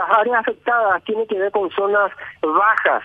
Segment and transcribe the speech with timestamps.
[0.00, 2.10] las áreas afectadas tienen que ver con zonas
[2.42, 3.02] bajas,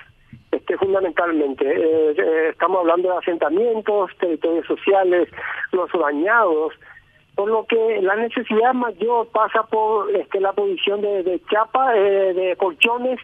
[0.52, 1.66] este, fundamentalmente.
[1.66, 5.30] Eh, eh, estamos hablando de asentamientos, territorios sociales,
[5.72, 6.74] los dañados,
[7.36, 12.34] por lo que la necesidad mayor pasa por este, la posición de, de chapa, eh,
[12.34, 13.20] de colchones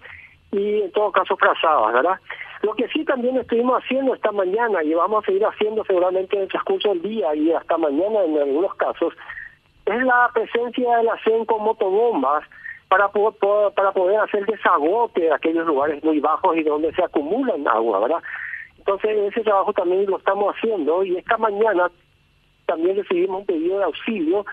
[0.51, 2.19] y en todo caso frazadas, ¿verdad?
[2.63, 6.43] Lo que sí también estuvimos haciendo esta mañana y vamos a seguir haciendo seguramente en
[6.43, 9.13] el transcurso del día y hasta mañana en algunos casos,
[9.85, 12.43] es la presencia de la CEN con motobombas
[12.91, 17.65] para poder, para poder hacer desagote de aquellos lugares muy bajos y donde se acumulan
[17.65, 18.21] agua, ¿verdad?
[18.77, 21.89] Entonces ese trabajo también lo estamos haciendo y esta mañana
[22.65, 24.45] también recibimos un pedido de auxilio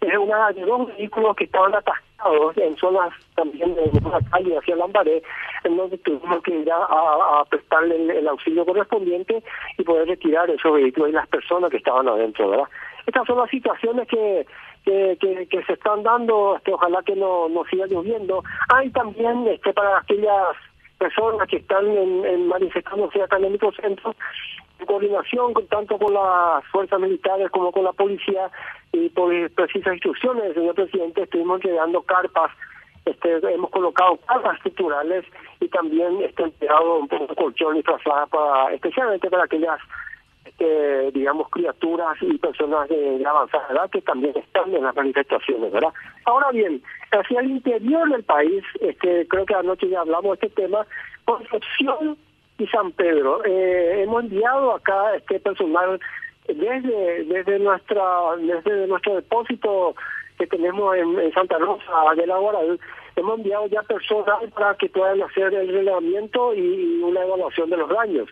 [0.00, 4.76] es una de dos vehículos que estaban atascados en zonas también de una calle hacia
[4.76, 5.22] Lambaré,
[5.62, 9.42] en donde tuvimos que ir a, prestarle el, auxilio correspondiente
[9.78, 12.68] y poder retirar esos vehículos y las personas que estaban adentro, ¿verdad?
[13.06, 14.46] Estas son las situaciones que
[14.86, 18.44] que, se están dando, este, ojalá que no, no siga lloviendo.
[18.68, 20.56] Hay también este para aquellas
[20.98, 24.14] personas que están en, en manifestándose acá en el microcentro,
[24.78, 28.50] en coordinación con, tanto con las fuerzas militares como con la policía
[28.92, 32.52] y por precisas instrucciones del señor presidente estuvimos llegando carpas
[33.04, 35.24] este, hemos colocado carpas estructurales
[35.60, 39.78] y también este, empleado un poco colchón y traslada para, especialmente para aquellas
[40.58, 45.92] este, digamos, criaturas y personas de, avanzada edad que también están en las manifestaciones, ¿verdad?
[46.24, 50.62] Ahora bien, hacia el interior del país, este, creo que anoche ya hablamos de este
[50.62, 50.86] tema,
[51.26, 52.16] Concepción
[52.58, 53.44] y San Pedro.
[53.44, 56.00] Eh, hemos enviado acá este personal
[56.48, 58.02] desde desde nuestra
[58.38, 59.94] desde nuestro depósito
[60.38, 62.78] que tenemos en, Santa Rosa de la Guaral,
[63.16, 67.88] hemos enviado ya personal para que puedan hacer el relevamiento y una evaluación de los
[67.88, 68.24] daños.